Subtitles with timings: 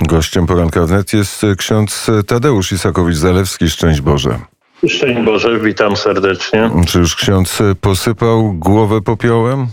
[0.00, 3.68] Gościem poranka wnet jest ksiądz Tadeusz Isakowicz-Zalewski.
[3.68, 4.38] Szczęść Boże.
[4.88, 6.70] Szczęść Boże, witam serdecznie.
[6.86, 9.66] Czy już ksiądz posypał głowę popiołem?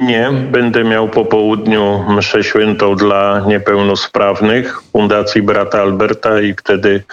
[0.00, 7.04] Nie, będę miał po południu mszę świętą dla niepełnosprawnych Fundacji Brata Alberta i wtedy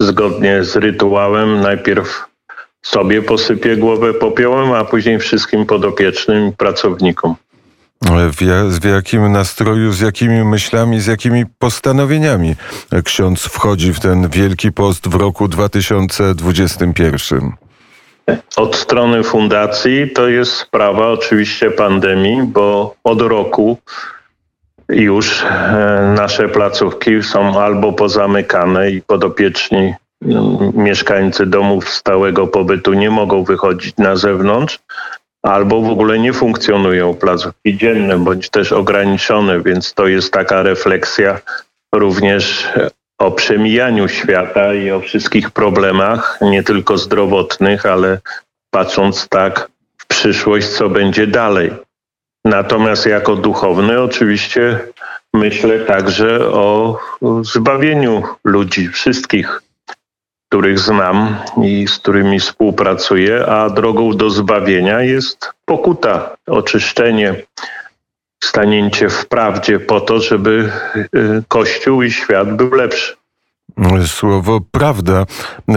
[0.00, 2.24] zgodnie z rytuałem najpierw
[2.82, 7.34] sobie posypię głowę popiołem, a później wszystkim podopiecznym pracownikom.
[8.80, 12.54] W, jakim nastroju, z jakimi myślami, z jakimi postanowieniami
[13.04, 17.52] ksiądz wchodzi w ten Wielki Post w roku 2021?
[18.56, 23.78] Od strony fundacji to jest sprawa oczywiście pandemii, bo od roku
[24.88, 29.94] już e, nasze placówki są albo pozamykane i podopieczni
[30.74, 34.78] mieszkańcy domów stałego pobytu nie mogą wychodzić na zewnątrz,
[35.44, 41.40] albo w ogóle nie funkcjonują placówki dzienne, bądź też ograniczone, więc to jest taka refleksja
[41.94, 42.68] również
[43.18, 48.18] o przemijaniu świata i o wszystkich problemach, nie tylko zdrowotnych, ale
[48.70, 49.68] patrząc tak
[49.98, 51.72] w przyszłość, co będzie dalej.
[52.44, 54.80] Natomiast jako duchowny oczywiście
[55.34, 56.98] myślę także o
[57.42, 59.63] zbawieniu ludzi, wszystkich
[60.54, 67.34] których znam i z którymi współpracuję, a drogą do zbawienia jest pokuta, oczyszczenie,
[68.44, 73.16] stanięcie w prawdzie po to, żeby y, Kościół i świat był lepszy.
[74.06, 75.26] Słowo prawda.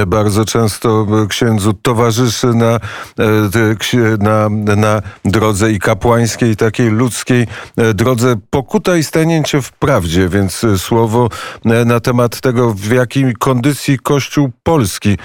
[0.08, 2.80] Bardzo często księdzu towarzyszy na,
[3.20, 10.30] e, na, na drodze i kapłańskiej, takiej ludzkiej e, drodze pokuta i stanięcie w prawdzie,
[10.30, 11.30] więc słowo
[11.66, 15.18] e, na temat tego, w jakiej kondycji Kościół Polski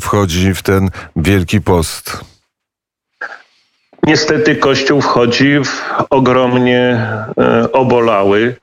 [0.00, 2.20] wchodzi w ten Wielki Post.
[4.06, 7.06] Niestety Kościół wchodzi w ogromnie
[7.72, 8.56] obolały,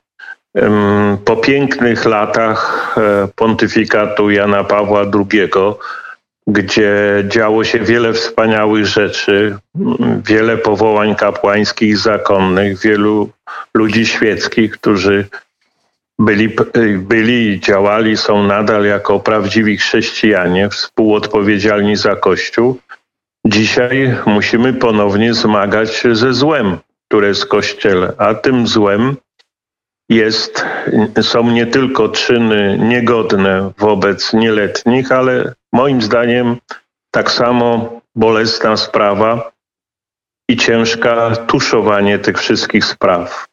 [1.24, 5.40] po pięknych latach e, pontyfikatu Jana Pawła II,
[6.46, 9.56] gdzie działo się wiele wspaniałych rzeczy,
[10.26, 13.30] wiele powołań kapłańskich, zakonnych, wielu
[13.74, 15.28] ludzi świeckich, którzy
[16.18, 16.56] byli,
[16.98, 22.78] byli i działali, są nadal jako prawdziwi chrześcijanie, współodpowiedzialni za Kościół.
[23.46, 29.16] Dzisiaj musimy ponownie zmagać się ze złem, które jest w Kościele, a tym złem
[30.08, 30.64] jest,
[31.22, 36.56] są nie tylko czyny niegodne wobec nieletnich, ale moim zdaniem
[37.10, 39.52] tak samo bolesna sprawa
[40.48, 43.46] i ciężka tuszowanie tych wszystkich spraw.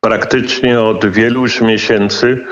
[0.00, 2.46] Praktycznie od wielu już miesięcy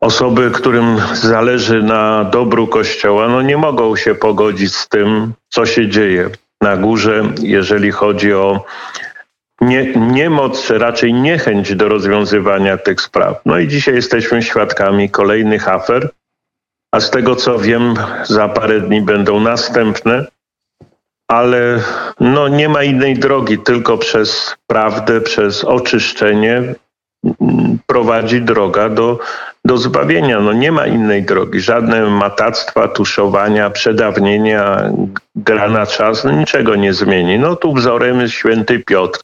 [0.00, 5.88] osoby, którym zależy na dobru Kościoła, no nie mogą się pogodzić z tym, co się
[5.88, 6.30] dzieje
[6.60, 8.64] na górze, jeżeli chodzi o
[9.60, 13.40] nie, niemoc, raczej niechęć do rozwiązywania tych spraw.
[13.46, 16.10] No i dzisiaj jesteśmy świadkami kolejnych afer,
[16.92, 17.94] a z tego co wiem,
[18.24, 20.26] za parę dni będą następne,
[21.28, 21.82] ale
[22.20, 26.74] no nie ma innej drogi, tylko przez prawdę, przez oczyszczenie
[27.40, 29.18] mm, prowadzi droga do,
[29.64, 30.40] do zbawienia.
[30.40, 31.60] No nie ma innej drogi.
[31.60, 34.92] Żadne matactwa, tuszowania, przedawnienia,
[35.36, 37.38] gra na czas, no niczego nie zmieni.
[37.38, 39.20] No tu wzorem jest święty Piotr,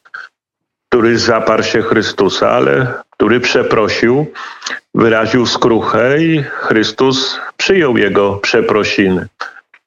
[0.92, 4.26] który zaparł się Chrystusa, ale który przeprosił,
[4.94, 9.26] wyraził skruchę i Chrystus przyjął jego przeprosiny.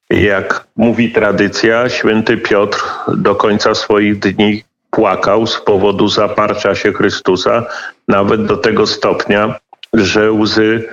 [0.09, 7.65] Jak mówi tradycja, święty Piotr do końca swoich dni płakał z powodu zaparcia się Chrystusa,
[8.07, 9.59] nawet do tego stopnia,
[9.94, 10.89] że łzy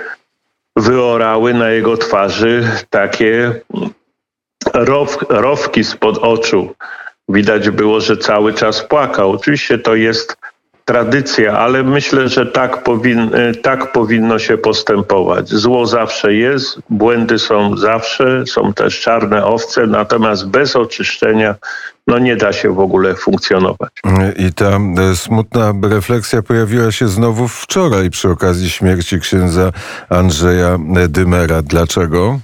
[0.75, 3.61] wyorały na jego twarzy takie
[4.73, 6.75] row, rowki spod oczu
[7.29, 9.31] widać było, że cały czas płakał.
[9.31, 10.37] Oczywiście to jest
[10.85, 15.49] tradycja, ale myślę, że tak, powin, tak powinno się postępować.
[15.49, 21.55] Zło zawsze jest, błędy są zawsze, są też czarne owce, natomiast bez oczyszczenia
[22.07, 23.91] no nie da się w ogóle funkcjonować.
[24.37, 24.65] I ta
[25.11, 29.71] e, smutna refleksja pojawiła się znowu wczoraj przy okazji śmierci księdza
[30.09, 30.77] Andrzeja
[31.09, 31.61] Dymera.
[31.61, 32.39] Dlaczego?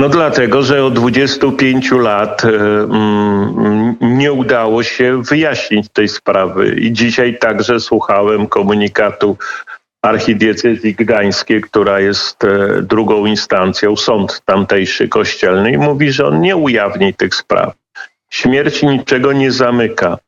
[0.00, 6.92] No dlatego, że od 25 lat e, mm, nie udało się wyjaśnić tej sprawy i
[6.92, 9.36] dzisiaj także słuchałem komunikatu
[10.02, 16.56] archidiecezji gdańskiej, która jest e, drugą instancją, sąd tamtejszy kościelny i mówi, że on nie
[16.56, 17.74] ujawni tych spraw.
[18.30, 20.18] Śmierć niczego nie zamyka.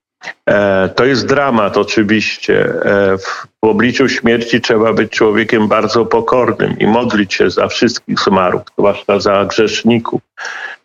[0.46, 2.64] E, to jest dramat oczywiście.
[2.64, 8.62] E, w obliczu śmierci trzeba być człowiekiem bardzo pokornym i modlić się za wszystkich zmarłych,
[8.78, 10.20] zwłaszcza za grzeszników.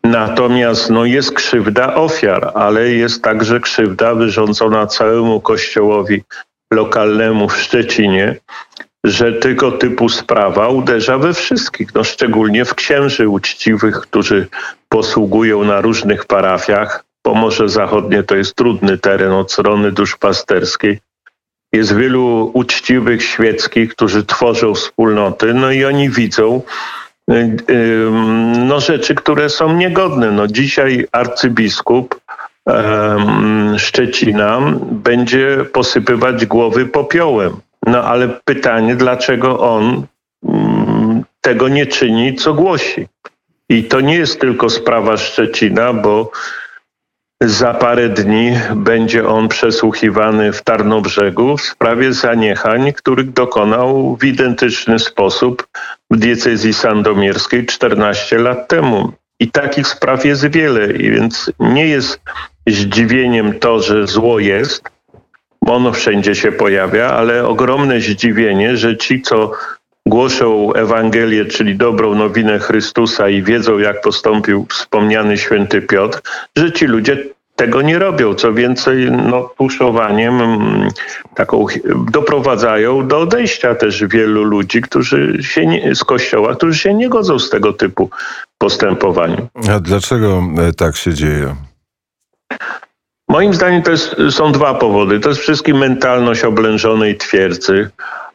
[0.03, 6.23] Natomiast no, jest krzywda ofiar, ale jest także krzywda wyrządzona całemu Kościołowi
[6.73, 8.35] lokalnemu w Szczecinie,
[9.03, 14.47] że tego typu sprawa uderza we wszystkich, no szczególnie w księży uczciwych, którzy
[14.89, 17.06] posługują na różnych parafiach.
[17.27, 21.00] Pomorze Zachodnie to jest trudny teren od strony duszpasterskiej.
[21.74, 26.62] Jest wielu uczciwych świeckich, którzy tworzą wspólnoty, no i oni widzą
[27.31, 28.12] y,
[28.57, 30.31] no, rzeczy, które są niegodne.
[30.31, 32.21] No, dzisiaj arcybiskup
[33.77, 37.57] Szczecina będzie posypywać głowy popiołem.
[37.85, 40.06] No ale pytanie, dlaczego on
[40.44, 43.07] mm, tego nie czyni, co głosi.
[43.69, 46.31] I to nie jest tylko sprawa Szczecina, bo
[47.41, 54.99] za parę dni będzie on przesłuchiwany w Tarnobrzegu w sprawie zaniechań, których dokonał w identyczny
[54.99, 55.67] sposób
[56.11, 59.11] w diecezji sandomierskiej 14 lat temu.
[59.39, 62.21] I takich spraw jest wiele, więc nie jest
[62.67, 64.89] zdziwieniem to, że zło jest,
[65.61, 69.51] ono wszędzie się pojawia, ale ogromne zdziwienie, że ci, co
[70.09, 76.21] głoszą Ewangelię, czyli dobrą nowinę Chrystusa i wiedzą, jak postąpił wspomniany święty Piotr,
[76.56, 77.18] że ci ludzie
[77.56, 78.33] tego nie robią.
[78.33, 80.89] Co więcej, no, tuszowaniem mm,
[81.36, 81.65] taką
[82.12, 87.39] doprowadzają do odejścia też wielu ludzi, którzy się nie, z kościoła, którzy się nie godzą
[87.39, 88.09] z tego typu
[88.57, 89.48] postępowaniu.
[89.71, 91.56] A dlaczego e, tak się dzieje?
[93.30, 95.19] Moim zdaniem to jest, są dwa powody.
[95.19, 97.89] To jest wszystkim mentalność oblężonej twierdzy,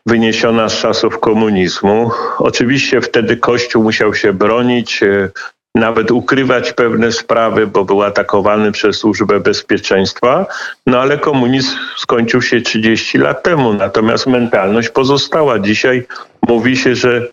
[0.06, 2.10] wyniesiona z czasów komunizmu.
[2.38, 5.30] Oczywiście wtedy Kościół musiał się bronić, e,
[5.74, 10.46] nawet ukrywać pewne sprawy, bo był atakowany przez służbę bezpieczeństwa.
[10.86, 15.58] No ale komunizm skończył się 30 lat temu, natomiast mentalność pozostała.
[15.58, 16.06] Dzisiaj
[16.48, 17.28] mówi się, że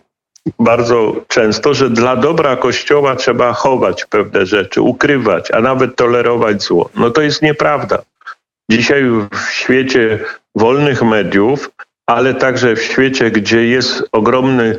[0.58, 6.90] bardzo często, że dla dobra Kościoła trzeba chować pewne rzeczy, ukrywać, a nawet tolerować zło.
[6.94, 8.02] No to jest nieprawda.
[8.70, 9.02] Dzisiaj
[9.32, 10.18] w świecie
[10.54, 11.70] wolnych mediów,
[12.10, 14.78] ale także w świecie, gdzie jest ogromny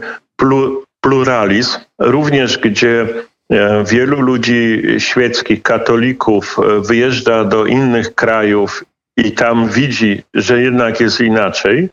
[1.02, 3.08] pluralizm, również gdzie
[3.52, 8.84] e, wielu ludzi świeckich, katolików e, wyjeżdża do innych krajów
[9.18, 11.90] i tam widzi, że jednak jest inaczej,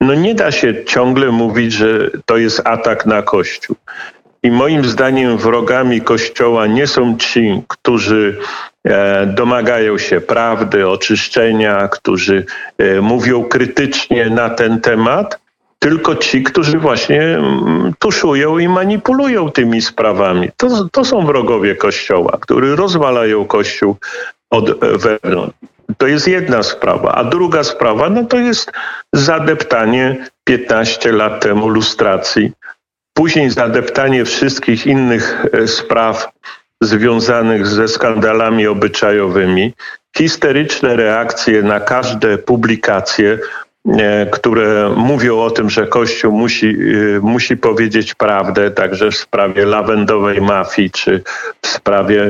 [0.00, 3.76] no nie da się ciągle mówić, że to jest atak na Kościół.
[4.42, 8.38] I moim zdaniem wrogami Kościoła nie są ci, którzy
[8.84, 12.44] e, domagają się prawdy, oczyszczenia, którzy
[12.78, 15.38] e, mówią krytycznie na ten temat,
[15.78, 20.50] tylko ci, którzy właśnie mm, tuszują i manipulują tymi sprawami.
[20.56, 23.96] To, to są wrogowie Kościoła, którzy rozwalają Kościół
[24.50, 25.58] od wewnątrz.
[25.96, 27.14] To jest jedna sprawa.
[27.14, 28.72] A druga sprawa, no to jest
[29.12, 32.52] zadeptanie 15 lat temu lustracji.
[33.18, 36.28] Później zadeptanie wszystkich innych e, spraw
[36.82, 39.74] związanych ze skandalami obyczajowymi,
[40.16, 43.38] histeryczne reakcje na każde publikacje,
[43.98, 46.76] E, które mówią o tym, że Kościół musi,
[47.16, 51.22] e, musi powiedzieć prawdę, także w sprawie lawendowej mafii, czy
[51.62, 52.28] w sprawie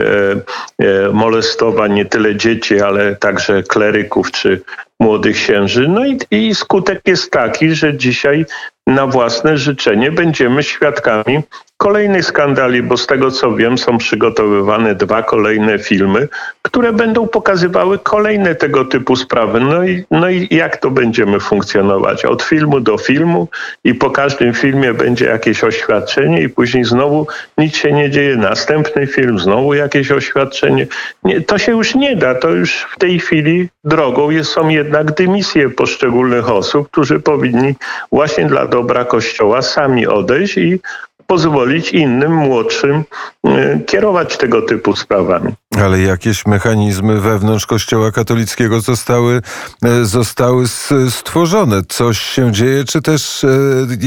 [1.12, 4.62] molestowań nie tyle dzieci, ale także kleryków, czy
[5.00, 5.89] młodych księży.
[5.89, 8.47] No i, i skutek jest taki, że dzisiaj
[8.87, 11.43] na własne życzenie będziemy świadkami
[11.79, 16.29] kolejnych skandali, bo z tego co wiem, są przygotowywane dwa kolejne filmy,
[16.62, 19.61] które będą pokazywały kolejne tego typu sprawy.
[19.61, 22.25] No i, no i jak to będziemy funkcjonować?
[22.25, 23.49] Od filmu do filmu
[23.85, 27.27] i po każdym filmie będzie jakieś oświadczenie i później znowu
[27.58, 28.37] nic się nie dzieje.
[28.37, 30.87] Następny film, znowu jakieś oświadczenie.
[31.25, 32.34] Nie, to się już nie da.
[32.34, 37.75] To już w tej chwili drogą jest, są jednak dymisje poszczególnych osób, którzy powinni
[38.13, 40.81] właśnie dla dobra Kościoła sami odejść i
[41.27, 43.05] pozwolić innym, młodszym
[43.45, 45.53] e, kierować tego typu sprawami.
[45.83, 49.43] Ale jakieś mechanizmy wewnątrz Kościoła katolickiego zostały,
[49.85, 50.65] e, zostały
[51.11, 51.83] stworzone.
[51.89, 53.45] Coś się dzieje, czy też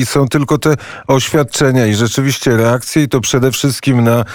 [0.01, 0.73] e, są tylko te
[1.07, 4.25] oświadczenia i rzeczywiście reakcje i to przede wszystkim na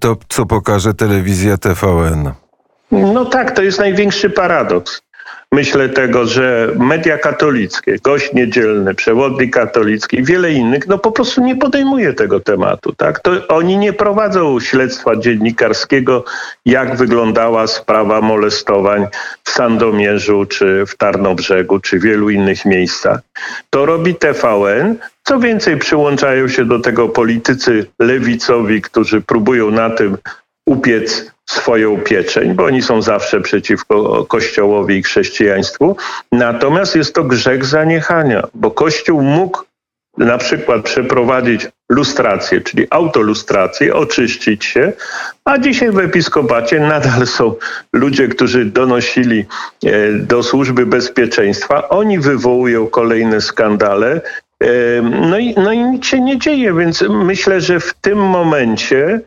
[0.00, 2.32] to, co pokaże telewizja TVN?
[2.92, 5.00] No tak, to jest największy paradoks
[5.52, 11.40] myślę tego, że media katolickie, gość niedzielny, przewodnik katolicki i wiele innych, no po prostu
[11.40, 12.92] nie podejmuje tego tematu.
[12.92, 13.20] Tak?
[13.20, 16.24] To oni nie prowadzą śledztwa dziennikarskiego,
[16.66, 19.06] jak wyglądała sprawa molestowań
[19.44, 23.20] w Sandomierzu, czy w Tarnobrzegu, czy wielu innych miejscach.
[23.70, 30.16] To robi TVN, co więcej, przyłączają się do tego politycy lewicowi, którzy próbują na tym
[30.66, 35.96] upiec swoją pieczeń, bo oni są zawsze przeciwko Kościołowi i chrześcijaństwu.
[36.32, 39.62] Natomiast jest to grzech zaniechania, bo Kościół mógł
[40.18, 44.92] na przykład przeprowadzić lustrację, czyli autolustrację, oczyścić się,
[45.44, 47.54] a dzisiaj w episkopacie nadal są
[47.92, 49.44] ludzie, którzy donosili
[49.84, 51.88] e, do służby bezpieczeństwa.
[51.88, 54.20] Oni wywołują kolejne skandale.
[54.60, 54.66] E,
[55.02, 59.20] no i, no i nic się nie dzieje, więc myślę, że w tym momencie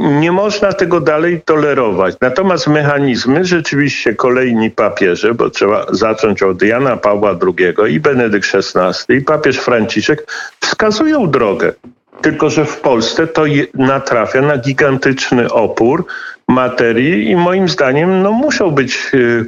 [0.00, 2.16] nie można tego dalej tolerować.
[2.20, 9.16] Natomiast mechanizmy rzeczywiście kolejni papieże, bo trzeba zacząć od Jana Pawła II i Benedykt XVI
[9.16, 10.26] i papież Franciszek
[10.60, 11.72] wskazują drogę.
[12.20, 13.44] Tylko, że w Polsce to
[13.74, 16.04] natrafia na gigantyczny opór
[16.48, 19.46] materii i moim zdaniem no, muszą być y,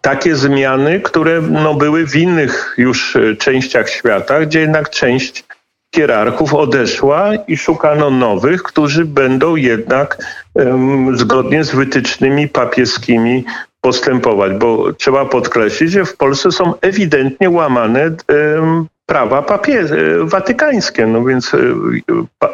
[0.00, 5.44] takie zmiany, które no, były w innych już y, częściach świata, gdzie jednak część
[5.94, 10.18] hierarchów odeszła i szukano nowych, którzy będą jednak
[11.14, 13.44] zgodnie z wytycznymi papieskimi
[13.80, 18.10] postępować, bo trzeba podkreślić, że w Polsce są ewidentnie łamane
[19.06, 19.86] prawa papie-
[20.28, 21.06] watykańskie.
[21.06, 21.52] No więc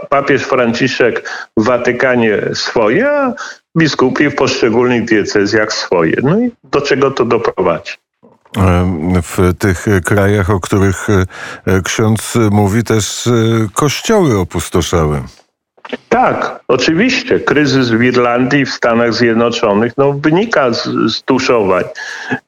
[0.09, 3.35] papież Franciszek w Watykanie swoje, a
[3.78, 6.16] biskupi w poszczególnych diecezjach swoje.
[6.23, 7.92] No i do czego to doprowadzi?
[9.23, 11.07] W tych krajach, o których
[11.67, 13.33] e, ksiądz mówi, też e,
[13.73, 15.23] kościoły opustoszały.
[16.09, 17.41] Tak, oczywiście.
[17.41, 21.85] Kryzys w Irlandii i w Stanach Zjednoczonych no, wynika z, z tuszowań.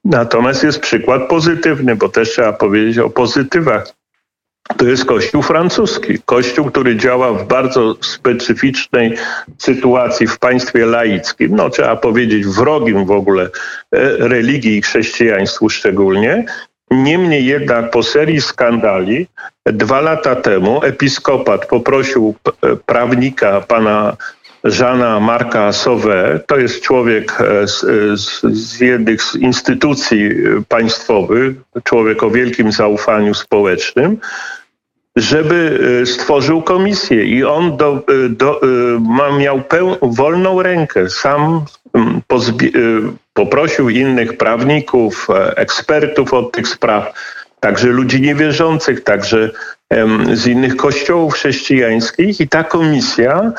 [0.04, 3.86] Natomiast jest przykład pozytywny, bo też trzeba powiedzieć o pozytywach
[4.76, 6.18] to jest Kościół francuski.
[6.24, 9.16] Kościół, który działa w bardzo specyficznej
[9.58, 13.48] sytuacji w państwie laickim, no trzeba powiedzieć wrogim w ogóle e,
[14.18, 16.44] religii i chrześcijaństwu szczególnie.
[16.90, 19.26] Niemniej jednak po serii skandali
[19.66, 24.16] dwa lata temu episkopat poprosił e, prawnika pana
[24.64, 27.80] Żana Marka Sauvé, to jest człowiek e, z,
[28.20, 30.30] z, z jednych z instytucji
[30.68, 34.18] państwowych, człowiek o wielkim zaufaniu społecznym,
[35.16, 37.24] żeby e, stworzył komisję.
[37.24, 38.66] I on do, e, do, e,
[39.00, 41.10] ma, miał peł, wolną rękę.
[41.10, 41.64] Sam
[43.32, 47.12] poprosił innych prawników, ekspertów od tych spraw,
[47.60, 49.50] także ludzi niewierzących, także
[50.32, 52.40] z innych kościołów chrześcijańskich.
[52.40, 53.52] I ta komisja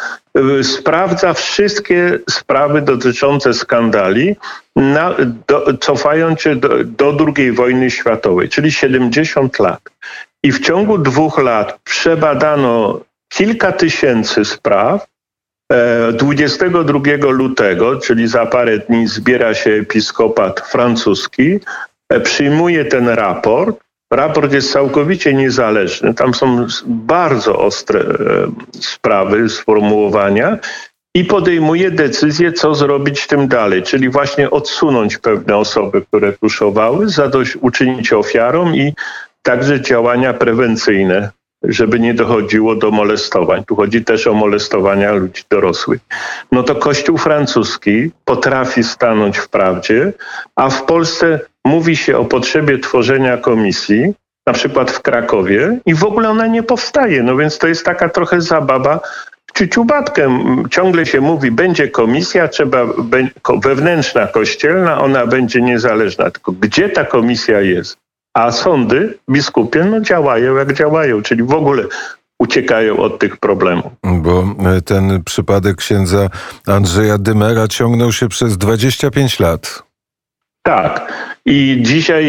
[0.63, 4.35] sprawdza wszystkie sprawy dotyczące skandali,
[4.75, 5.15] na,
[5.47, 9.81] do, cofając się do, do II wojny światowej, czyli 70 lat.
[10.43, 13.01] I w ciągu dwóch lat przebadano
[13.33, 15.07] kilka tysięcy spraw.
[16.13, 21.59] 22 e, lutego, czyli za parę dni, zbiera się episkopat francuski,
[22.09, 23.79] e, przyjmuje ten raport.
[24.11, 26.13] Raport jest całkowicie niezależny.
[26.13, 28.15] Tam są bardzo ostre e,
[28.81, 30.57] sprawy, sformułowania
[31.15, 38.13] i podejmuje decyzję, co zrobić tym dalej, czyli właśnie odsunąć pewne osoby, które tuszowały, zadośćuczynić
[38.13, 38.93] ofiarom i
[39.41, 41.29] także działania prewencyjne,
[41.63, 43.63] żeby nie dochodziło do molestowań.
[43.67, 46.01] Tu chodzi też o molestowania ludzi dorosłych.
[46.51, 50.13] No to Kościół francuski potrafi stanąć w prawdzie,
[50.55, 54.13] a w Polsce mówi się o potrzebie tworzenia komisji,
[54.47, 57.23] na przykład w Krakowie, i w ogóle ona nie powstaje.
[57.23, 58.99] No więc to jest taka trochę zabawa
[59.53, 60.39] ciuciubatkę.
[60.71, 62.85] Ciągle się mówi, będzie komisja, trzeba
[63.61, 66.31] wewnętrzna kościelna, ona będzie niezależna.
[66.31, 67.97] Tylko gdzie ta komisja jest?
[68.33, 71.83] A sądy biskupie no, działają jak działają, czyli w ogóle
[72.39, 73.91] uciekają od tych problemów.
[74.03, 76.29] Bo e, ten przypadek księdza
[76.67, 79.83] Andrzeja Dymera ciągnął się przez 25 lat.
[80.63, 81.13] Tak.
[81.45, 82.25] I dzisiaj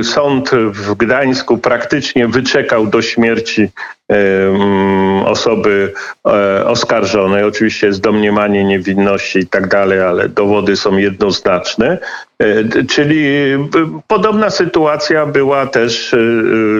[0.00, 3.68] y, sąd w Gdańsku praktycznie wyczekał do śmierci
[5.24, 5.92] osoby
[6.26, 7.44] e, oskarżonej.
[7.44, 11.98] Oczywiście jest domniemanie niewinności i tak dalej, ale dowody są jednoznaczne.
[12.88, 13.58] Czyli y,
[14.06, 16.16] podobna sytuacja była też y,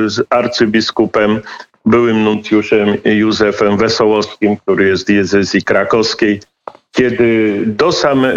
[0.07, 1.41] z arcybiskupem
[1.87, 6.41] byłym nuncjuszem Józefem Wesołowskim, który jest z diecezji krakowskiej
[6.95, 8.33] kiedy do, sam, e,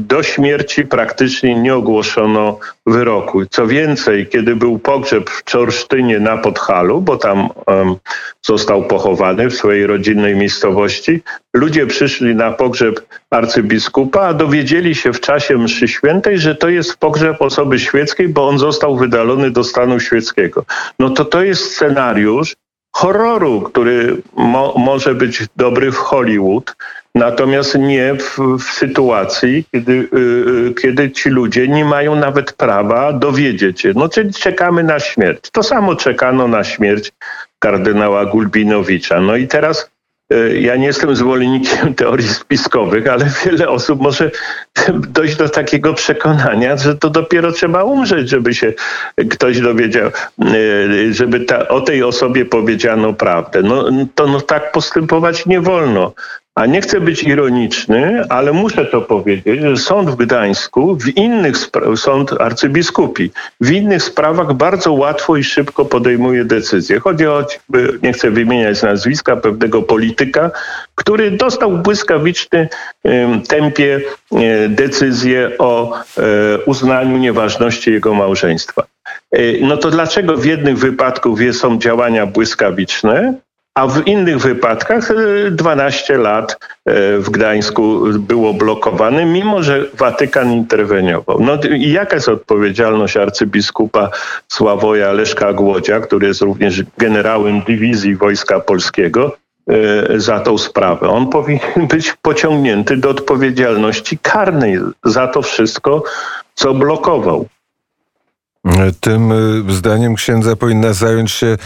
[0.00, 3.46] do śmierci praktycznie nie ogłoszono wyroku.
[3.46, 7.48] Co więcej, kiedy był pogrzeb w Czorsztynie na Podhalu, bo tam
[8.42, 11.22] został pochowany w swojej rodzinnej miejscowości,
[11.54, 16.96] ludzie przyszli na pogrzeb arcybiskupa, a dowiedzieli się w czasie mszy świętej, że to jest
[16.96, 20.64] pogrzeb osoby świeckiej, bo on został wydalony do stanu świeckiego.
[20.98, 22.56] No to to jest scenariusz
[22.92, 26.76] horroru, który mo może być dobry w Hollywood,
[27.14, 33.80] Natomiast nie w, w sytuacji, kiedy, yy, kiedy ci ludzie nie mają nawet prawa dowiedzieć
[33.80, 33.92] się.
[33.96, 35.50] No czyli czekamy na śmierć.
[35.52, 37.12] To samo czekano na śmierć
[37.58, 39.20] kardynała Gulbinowicza.
[39.20, 39.90] No i teraz
[40.32, 44.30] e, ja nie jestem zwolennikiem teorii spiskowych, ale wiele osób może
[45.16, 48.72] dojść do takiego przekonania, że to dopiero trzeba umrzeć, żeby się
[49.30, 53.62] ktoś dowiedział, e, żeby ta, o tej osobie powiedziano prawdę.
[53.62, 56.12] No to no, tak postępować nie wolno.
[56.60, 61.56] A nie chcę być ironiczny, ale muszę to powiedzieć, że sąd w Gdańsku, w innych
[61.96, 67.00] sąd arcybiskupi, w innych sprawach bardzo łatwo i szybko podejmuje decyzje.
[67.00, 67.46] Chodzi o,
[68.02, 70.50] nie chcę wymieniać nazwiska, pewnego polityka,
[70.94, 72.68] który dostał w błyskawicznym
[73.48, 74.00] tempie
[74.32, 76.02] e, decyzję o e,
[76.66, 78.82] uznaniu nieważności jego małżeństwa.
[79.32, 83.34] E, no to dlaczego w jednych wypadkach są działania błyskawiczne,
[83.74, 85.12] a w innych wypadkach
[85.50, 86.52] 12 e, lat
[86.84, 91.40] e, w Gdańsku było blokowane, mimo że Watykan interweniował.
[91.40, 94.10] No i jaka jest odpowiedzialność arcybiskupa
[94.48, 99.36] Sławoja Leszka Głodzia, który jest również generałem dywizji Wojska Polskiego,
[99.68, 101.08] e, za tą sprawę.
[101.08, 106.02] On powinien być pociągnięty do odpowiedzialności karnej za to wszystko,
[106.54, 107.46] co blokował.
[109.00, 109.32] Tym
[109.68, 111.56] zdaniem księdza powinna zająć się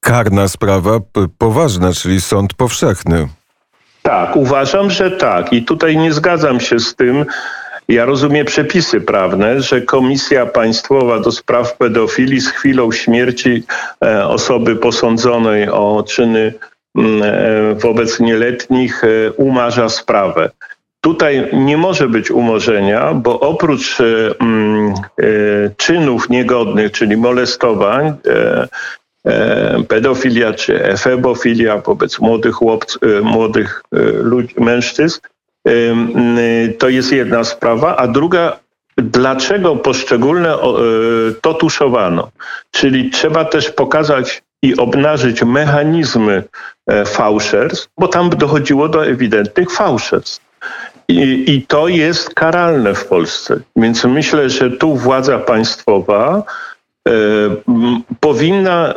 [0.00, 1.00] karna sprawa
[1.38, 3.28] poważna, czyli sąd powszechny.
[4.02, 5.52] Tak, uważam, że tak.
[5.52, 7.24] I tutaj nie zgadzam się z tym.
[7.88, 13.62] Ja rozumiem przepisy prawne, że Komisja Państwowa do spraw pedofilii z chwilą śmierci
[14.04, 16.54] e, osoby posądzonej o czyny
[16.98, 19.02] e, wobec nieletnich
[19.36, 20.50] umarza sprawę.
[21.00, 23.98] Tutaj nie może być umorzenia, bo oprócz
[25.76, 28.68] czynów niegodnych, czyli molestowań, E,
[29.88, 35.20] pedofilia czy efebofilia wobec młodych, chłopc, e, młodych e, ludzi, mężczyzn,
[36.78, 38.58] to jest jedna sprawa, a druga,
[38.96, 40.54] dlaczego poszczególne
[41.40, 42.30] to tuszowano.
[42.70, 46.44] Czyli trzeba też pokazać i obnażyć mechanizmy
[47.06, 50.40] fałszerstw, bo tam dochodziło do ewidentnych fałszerstw.
[51.08, 53.60] I, I, to jest karalne w Polsce.
[53.76, 56.71] Więc myślę, że tu władza państwowa E,
[58.20, 58.94] powinna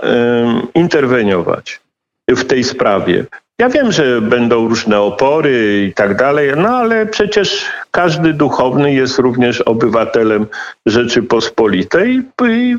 [0.74, 1.80] interweniować
[2.28, 3.26] w tej sprawie.
[3.60, 9.20] Ja wiem, że będą różne opory i tak dalej, no ale przecież każdy duchowny jest
[9.20, 10.46] również obywatelem
[10.86, 12.78] Rzeczypospolitej i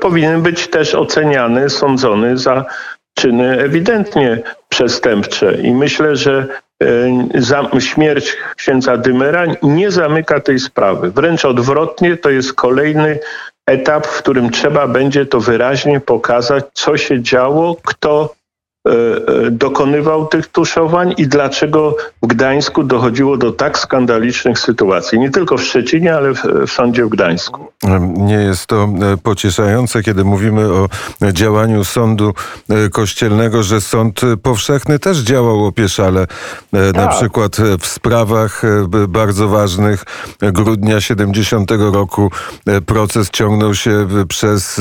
[0.00, 2.64] powinien być też oceniany, sądzony za
[3.14, 5.54] czyny ewidentnie przestępcze.
[5.62, 6.46] I myślę, że
[7.74, 11.10] e, śmierć księdza Dymera nie zamyka tej sprawy.
[11.10, 13.18] Wręcz odwrotnie, to jest kolejny
[13.66, 18.34] etap, w którym trzeba będzie to wyraźnie pokazać, co się działo, kto
[19.50, 25.18] dokonywał tych tuszowań i dlaczego w Gdańsku dochodziło do tak skandalicznych sytuacji.
[25.18, 27.66] Nie tylko w Szczecinie, ale w, w sądzie w Gdańsku.
[28.16, 30.88] Nie jest to e, pocieszające, kiedy mówimy o
[31.32, 32.34] działaniu sądu
[32.92, 36.26] kościelnego, że sąd powszechny też działał opieszale.
[36.26, 36.94] Tak.
[36.94, 38.62] Na przykład w sprawach
[39.08, 40.04] bardzo ważnych
[40.40, 42.30] grudnia 70 roku
[42.86, 44.80] proces ciągnął się przez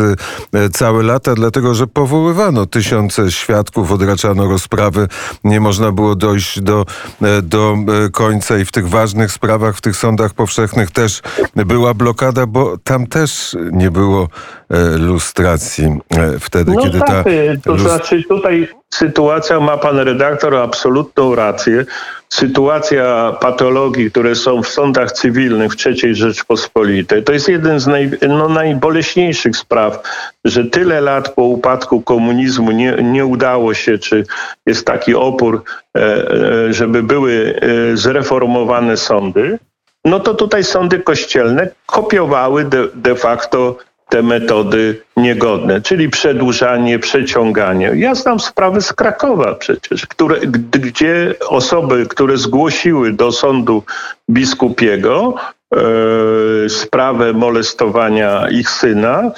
[0.73, 5.08] całe lata, dlatego że powoływano tysiące świadków odraczano rozprawy,
[5.43, 6.86] nie można było dojść do,
[7.21, 7.75] e, do
[8.06, 11.21] e, końca i w tych ważnych sprawach, w tych sądach powszechnych też
[11.56, 14.27] była blokada, bo tam też nie było
[14.69, 15.99] e, lustracji
[16.39, 17.23] wtedy, no kiedy tak, ta...
[17.63, 21.86] To znaczy tutaj sytuacja, ma pan redaktor absolutną rację,
[22.29, 28.12] sytuacja patologii, które są w sądach cywilnych w III Rzeczpospolitej, to jest jeden z naj,
[28.27, 30.03] no, najboleśniejszych spraw,
[30.45, 34.23] że tyle lat po upadku komunizmu nie, nie udało się, czy
[34.65, 35.63] jest taki opór,
[35.97, 39.60] e, e, żeby były e, zreformowane sądy,
[40.06, 43.77] no to tutaj sądy kościelne kopiowały de, de facto
[44.13, 47.91] te metody niegodne, czyli przedłużanie, przeciąganie.
[47.95, 50.39] Ja znam sprawy z Krakowa przecież, które,
[50.71, 53.84] gdzie osoby, które zgłosiły do sądu
[54.30, 55.36] biskupiego
[55.76, 59.32] e, sprawę molestowania ich syna,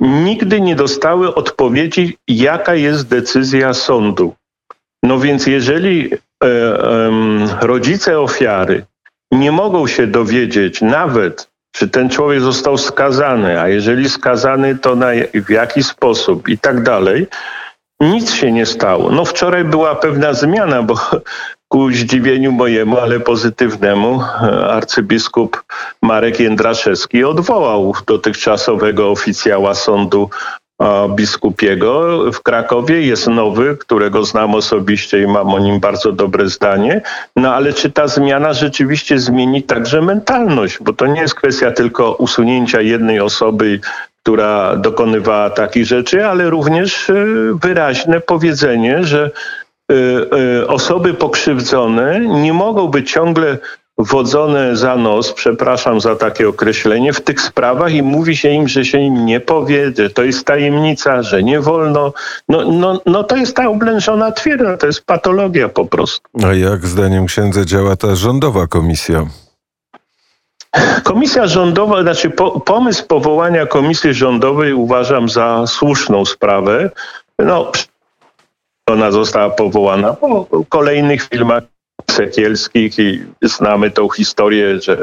[0.00, 4.34] nigdy nie dostały odpowiedzi, jaka jest decyzja sądu.
[5.02, 6.18] No więc jeżeli e,
[7.60, 8.84] rodzice ofiary
[9.32, 15.06] nie mogą się dowiedzieć nawet czy ten człowiek został skazany, a jeżeli skazany, to na,
[15.46, 17.26] w jaki sposób i tak dalej.
[18.00, 19.10] Nic się nie stało.
[19.10, 20.94] No wczoraj była pewna zmiana, bo
[21.72, 24.22] ku zdziwieniu mojemu, ale pozytywnemu,
[24.68, 25.64] arcybiskup
[26.02, 30.30] Marek Jędraszewski odwołał dotychczasowego oficjała sądu
[31.08, 33.02] biskupiego w Krakowie.
[33.02, 37.02] Jest nowy, którego znam osobiście i mam o nim bardzo dobre zdanie.
[37.36, 40.78] No ale czy ta zmiana rzeczywiście zmieni także mentalność?
[40.80, 43.80] Bo to nie jest kwestia tylko usunięcia jednej osoby
[44.24, 49.30] która dokonywała takich rzeczy, ale również y, wyraźne powiedzenie, że
[50.68, 53.58] osoby pokrzywdzone nie mogą być ciągle
[53.98, 58.84] wodzone za nos, przepraszam za takie określenie, w tych sprawach i mówi się im, że
[58.84, 62.12] się im nie powie, że to jest tajemnica, że nie wolno.
[62.48, 66.30] No, no, no to jest ta oblężona twierdza, to jest patologia po prostu.
[66.44, 69.26] A jak zdaniem księdza działa ta rządowa komisja?
[71.04, 76.90] Komisja rządowa, znaczy po, pomysł powołania komisji rządowej uważam za słuszną sprawę.
[77.38, 77.72] No,
[78.86, 81.62] ona została powołana po kolejnych filmach
[82.10, 84.98] Sekielskich i znamy tą historię, że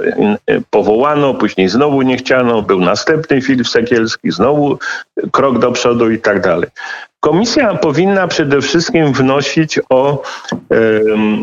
[0.70, 4.78] powołano, później znowu nie chciano, był następny film Sekielski, znowu
[5.32, 6.70] krok do przodu i tak dalej.
[7.20, 10.76] Komisja powinna przede wszystkim wnosić o e,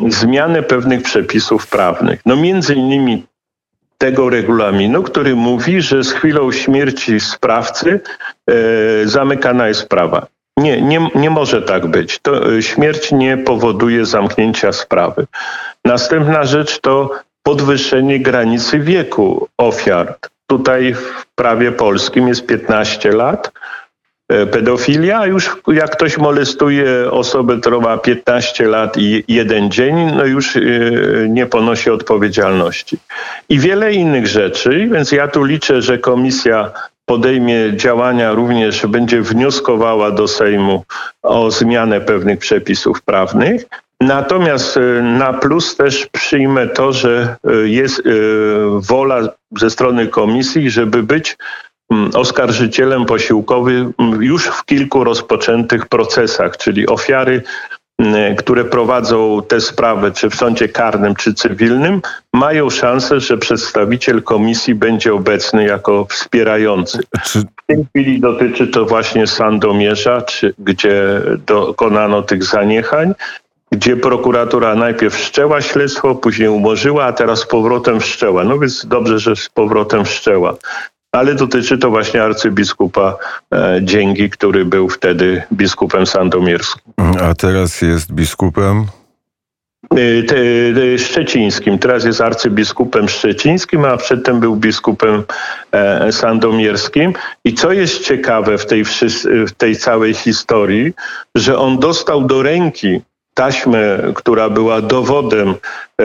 [0.08, 2.20] zmianę pewnych przepisów prawnych.
[2.26, 3.26] No między innymi
[3.98, 8.00] tego regulaminu, który mówi, że z chwilą śmierci sprawcy
[8.50, 8.52] e,
[9.04, 10.26] zamykana jest sprawa.
[10.56, 12.18] Nie, nie, nie może tak być.
[12.18, 15.26] To e, śmierć nie powoduje zamknięcia sprawy.
[15.84, 17.10] Następna rzecz to
[17.42, 20.18] podwyższenie granicy wieku ofiar.
[20.46, 23.52] Tutaj w prawie polskim jest 15 lat.
[24.28, 30.24] E, pedofilia, już jak ktoś molestuje osobę, która ma 15 lat i jeden dzień, no
[30.24, 30.60] już e,
[31.28, 32.98] nie ponosi odpowiedzialności.
[33.48, 36.72] I wiele innych rzeczy, więc ja tu liczę, że komisja
[37.06, 40.84] podejmie działania, również będzie wnioskowała do Sejmu
[41.22, 43.64] o zmianę pewnych przepisów prawnych.
[44.00, 48.02] Natomiast e, na plus też przyjmę to, że jest
[48.80, 51.36] wola ze strony komisji, żeby być
[51.90, 57.42] Mm, oskarżycielem posiłkowym już w kilku rozpoczętych procesach, czyli ofiary,
[58.38, 64.74] które prowadzą te sprawy, czy w sądzie karnym, czy cywilnym, mają szansę, że przedstawiciel komisji
[64.74, 66.98] będzie obecny jako wspierający.
[67.24, 73.14] W tej chwili dotyczy to właśnie Sandomierza, czy, gdzie dokonano tych zaniechań
[73.72, 78.44] gdzie prokuratura najpierw wszczęła śledztwo, później umorzyła, a teraz z powrotem wszczęła.
[78.44, 80.54] No więc dobrze, że z powrotem wszczęła
[81.16, 83.16] ale dotyczy to właśnie arcybiskupa
[83.54, 86.92] e, Dzięgi, który był wtedy biskupem sandomierskim.
[87.22, 88.86] A teraz jest biskupem?
[89.94, 91.78] E, szczecińskim.
[91.78, 95.22] Teraz jest arcybiskupem szczecińskim, a przedtem był biskupem
[95.72, 97.12] e, sandomierskim.
[97.44, 98.84] I co jest ciekawe w tej,
[99.46, 100.92] w tej całej historii,
[101.34, 103.00] że on dostał do ręki
[103.36, 106.04] taśmę, która była dowodem e,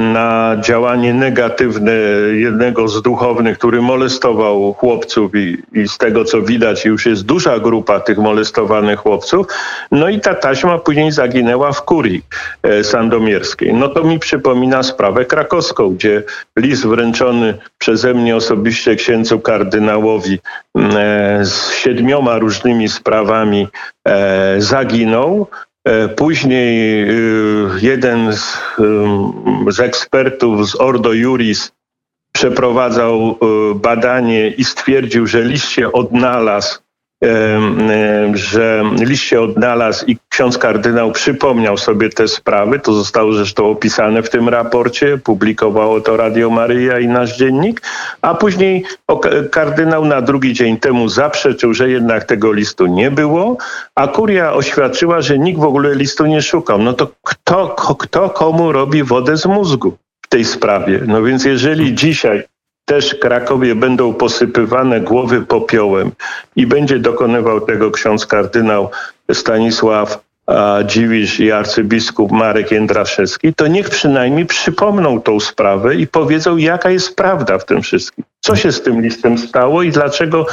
[0.00, 1.92] na działanie negatywne
[2.32, 7.58] jednego z duchownych, który molestował chłopców i, i, z tego co widać już jest duża
[7.58, 9.46] grupa tych molestowanych chłopców.
[9.92, 12.22] No i ta taśma później zaginęła w kurii
[12.62, 13.74] e, sandomierskiej.
[13.74, 16.22] No to mi przypomina sprawę krakowską, gdzie
[16.58, 20.38] list wręczony przeze mnie osobiście księdzu kardynałowi
[20.78, 23.68] e, z siedmioma różnymi sprawami
[24.58, 25.46] zaginął.
[25.84, 27.14] E, później e,
[27.82, 28.58] jeden z,
[29.68, 31.72] z ekspertów z Ordo Juris
[32.32, 36.83] przeprowadzał e, badanie i stwierdził, że list się odnalazł
[38.34, 42.78] że list się odnalazł i ksiądz kardynał przypomniał sobie te sprawy.
[42.78, 47.82] To zostało zresztą opisane w tym raporcie, publikowało to Radio Maryja i nasz dziennik,
[48.22, 48.84] a później
[49.50, 53.56] kardynał na drugi dzień temu zaprzeczył, że jednak tego listu nie było,
[53.94, 56.78] a kuria oświadczyła, że nikt w ogóle listu nie szukał.
[56.78, 59.96] No to kto, kto komu robi wodę z mózgu?
[60.28, 61.00] tej sprawie.
[61.06, 62.42] No więc jeżeli dzisiaj
[62.84, 66.10] też Krakowie będą posypywane głowy popiołem
[66.56, 68.90] i będzie dokonywał tego ksiądz kardynał
[69.32, 70.24] Stanisław
[70.84, 77.16] Dziwisz i arcybiskup Marek Jędraszewski, to niech przynajmniej przypomną tą sprawę i powiedzą, jaka jest
[77.16, 78.24] prawda w tym wszystkim.
[78.40, 80.46] Co się z tym listem stało i dlaczego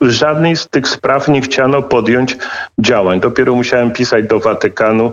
[0.00, 2.36] w żadnej z tych spraw nie chciano podjąć
[2.78, 3.20] działań.
[3.20, 5.12] Dopiero musiałem pisać do Watykanu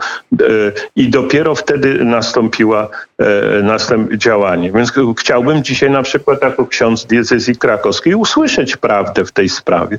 [0.96, 4.72] i dopiero wtedy nastąpiła e, następ działanie.
[4.72, 9.98] Więc chciałbym dzisiaj na przykład jako ksiądz diecezji krakowskiej usłyszeć prawdę w tej sprawie.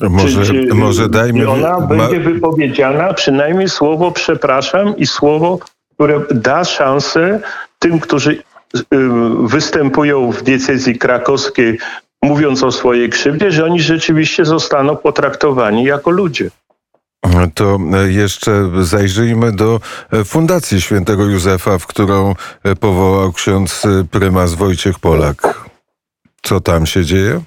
[0.00, 1.50] Może, czy, czy może dajmy...
[1.50, 5.58] Ona będzie wypowiedziana przynajmniej słowo przepraszam i słowo,
[5.94, 7.40] które da szansę
[7.78, 8.82] tym, którzy y,
[9.42, 11.78] występują w diecezji krakowskiej,
[12.22, 16.50] mówiąc o swojej krzywdzie, że oni rzeczywiście zostaną potraktowani jako ludzie.
[17.54, 17.78] To
[18.08, 19.80] jeszcze zajrzyjmy do
[20.24, 22.34] Fundacji Świętego Józefa, w którą
[22.80, 25.64] powołał ksiądz prymas Wojciech Polak.
[26.42, 27.40] Co tam się dzieje?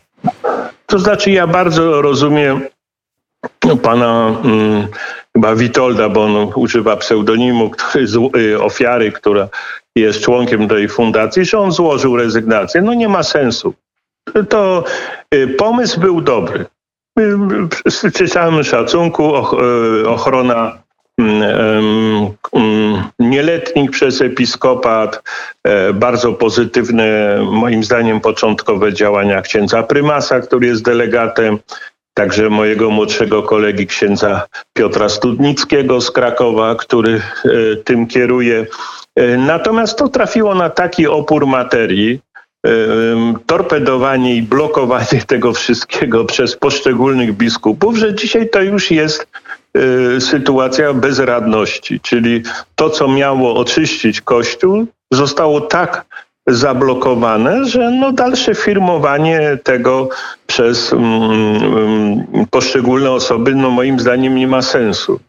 [0.85, 2.61] To znaczy, ja bardzo rozumiem
[3.81, 4.87] pana hmm,
[5.33, 9.49] chyba Witolda, bo on używa pseudonimu, który z, y, ofiary, która
[9.95, 12.81] jest członkiem tej fundacji, że on złożył rezygnację.
[12.81, 13.73] No nie ma sensu.
[14.49, 14.83] To
[15.33, 16.65] y, pomysł był dobry.
[17.19, 19.55] Y, z całym szacunku och,
[20.07, 20.77] ochrona
[21.19, 22.33] mm,
[23.35, 25.23] nieletnich przez episkopat,
[25.63, 31.59] e, bardzo pozytywne, moim zdaniem, początkowe działania księdza prymasa, który jest delegatem,
[32.13, 37.21] także mojego młodszego kolegi księdza Piotra Studnickiego z Krakowa, który e,
[37.75, 38.65] tym kieruje.
[39.15, 42.19] E, natomiast to trafiło na taki opór materii,
[43.45, 49.27] torpedowanie i blokowanie tego wszystkiego przez poszczególnych biskupów, że dzisiaj to już jest
[50.19, 52.43] sytuacja bezradności, czyli
[52.75, 56.05] to, co miało oczyścić Kościół, zostało tak
[56.47, 60.09] zablokowane, że no dalsze firmowanie tego
[60.47, 61.03] przez mm,
[61.63, 65.19] mm, poszczególne osoby, no moim zdaniem nie ma sensu.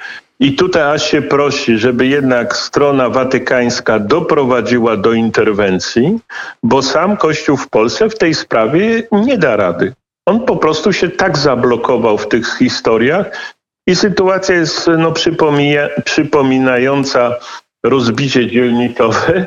[0.41, 6.19] I tutaj aż się prosi, żeby jednak strona watykańska doprowadziła do interwencji,
[6.63, 9.93] bo sam Kościół w Polsce w tej sprawie nie da rady.
[10.27, 13.27] On po prostu się tak zablokował w tych historiach
[13.87, 15.13] i sytuacja jest no,
[16.05, 17.37] przypominająca
[17.85, 19.47] rozbicie dzielnicowe,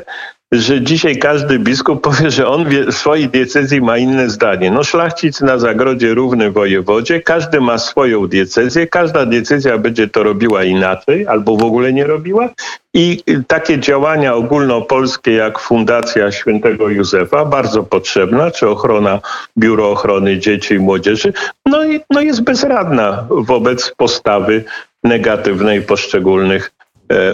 [0.52, 4.70] że dzisiaj każdy biskup powie, że on w swojej diecezji ma inne zdanie.
[4.70, 10.64] No szlachcic na zagrodzie równy wojewodzie, każdy ma swoją diecezję, każda diecezja będzie to robiła
[10.64, 12.48] inaczej albo w ogóle nie robiła
[12.94, 19.20] i takie działania ogólnopolskie jak Fundacja Świętego Józefa, bardzo potrzebna, czy ochrona,
[19.58, 21.32] Biuro Ochrony Dzieci i Młodzieży,
[21.66, 24.64] no, i, no jest bezradna wobec postawy
[25.04, 26.70] negatywnej poszczególnych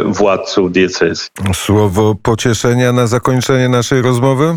[0.05, 1.29] władców diecezji.
[1.55, 4.57] Słowo pocieszenia na zakończenie naszej rozmowy?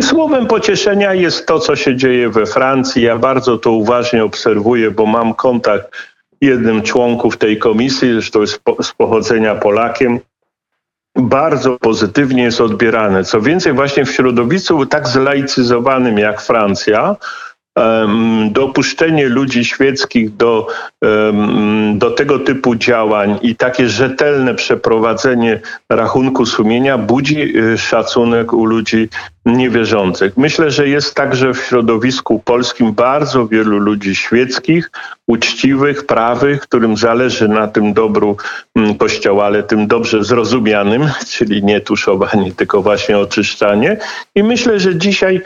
[0.00, 3.02] Słowem pocieszenia jest to, co się dzieje we Francji.
[3.02, 5.86] Ja bardzo to uważnie obserwuję, bo mam kontakt
[6.40, 10.20] jednym członków tej komisji, zresztą jest z pochodzenia Polakiem.
[11.16, 13.24] Bardzo pozytywnie jest odbierane.
[13.24, 17.16] Co więcej, właśnie w środowisku tak zlaicyzowanym jak Francja,
[18.50, 20.66] dopuszczenie ludzi świeckich do,
[21.94, 29.08] do tego typu działań i takie rzetelne przeprowadzenie rachunku sumienia budzi y, szacunek u ludzi
[29.46, 30.36] niewierzących.
[30.36, 34.90] Myślę, że jest także w środowisku polskim bardzo wielu ludzi świeckich,
[35.26, 38.36] uczciwych, prawych, którym zależy na tym dobru
[38.76, 43.96] mm, Kościoła, ale tym dobrze zrozumianym, czyli nie tuszowanie, tylko właśnie oczyszczanie.
[44.34, 45.40] I myślę, że dzisiaj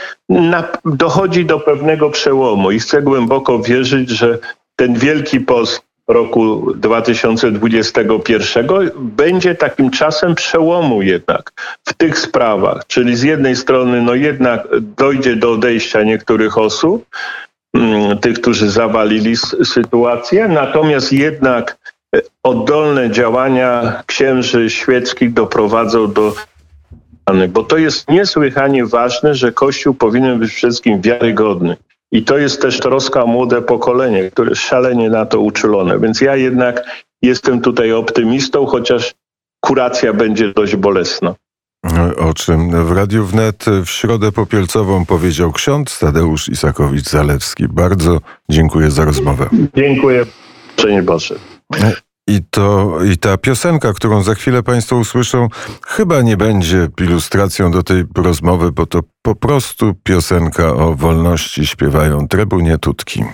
[0.85, 4.39] dochodzi do pewnego przełomu i chcę głęboko wierzyć, że
[4.77, 11.53] ten wielki post roku 2021 będzie takim czasem przełomu jednak
[11.85, 12.87] w tych sprawach.
[12.87, 17.07] Czyli z jednej strony no jednak dojdzie do odejścia niektórych osób,
[17.75, 21.79] mm, tych, którzy zawalili sytuację, natomiast jednak
[22.17, 26.35] e, oddolne działania księży świeckich doprowadzą do
[27.49, 31.77] bo to jest niesłychanie ważne, że Kościół powinien być wszystkim wiarygodny.
[32.15, 35.99] I to jest też troska o młode pokolenie, które jest szalenie na to uczulone.
[35.99, 39.15] Więc ja jednak jestem tutaj optymistą, chociaż
[39.61, 41.35] kuracja będzie dość bolesna.
[42.19, 47.69] O czym w Radiu Wnet w środę popielcową powiedział ksiądz Tadeusz Isakowicz-Zalewski.
[47.69, 49.49] Bardzo dziękuję za rozmowę.
[49.77, 50.25] Dziękuję.
[50.77, 51.35] Szczęść Boże.
[52.27, 55.49] I, to, I ta piosenka, którą za chwilę Państwo usłyszą,
[55.87, 62.29] chyba nie będzie ilustracją do tej rozmowy, bo to po prostu piosenka o wolności śpiewają
[62.29, 63.25] Trybunie Tutki.